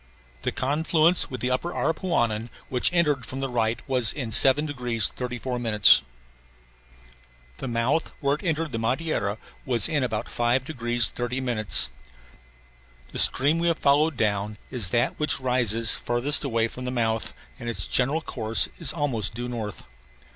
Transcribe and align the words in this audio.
The 0.41 0.51
confluence 0.51 1.29
with 1.29 1.41
the 1.41 1.51
upper 1.51 1.71
Aripuanan, 1.73 2.49
which 2.69 2.91
entered 2.91 3.23
from 3.23 3.39
the 3.39 3.47
right, 3.51 3.79
was 3.87 4.11
in 4.11 4.31
7 4.31 4.65
degrees 4.65 5.09
34 5.09 5.59
minutes. 5.59 6.01
The 7.57 7.67
mouth 7.67 8.09
where 8.19 8.33
it 8.33 8.41
entered 8.43 8.71
the 8.71 8.79
Madeira 8.79 9.37
was 9.63 9.87
in 9.87 10.03
about 10.03 10.27
5 10.27 10.65
degrees 10.65 11.09
30 11.09 11.41
minutes. 11.41 11.91
The 13.09 13.19
stream 13.19 13.59
we 13.59 13.67
have 13.67 13.77
followed 13.77 14.17
down 14.17 14.57
is 14.71 14.89
that 14.89 15.19
which 15.19 15.39
rises 15.39 15.93
farthest 15.93 16.43
away 16.43 16.67
from 16.67 16.85
the 16.85 16.89
mouth 16.89 17.35
and 17.59 17.69
its 17.69 17.85
general 17.85 18.21
course 18.21 18.69
is 18.79 18.91
almost 18.93 19.35
due 19.35 19.47
north. 19.47 19.83